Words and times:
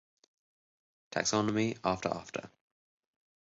Taxonomy 1.11 1.77
after 1.83 2.09
after 2.09 2.49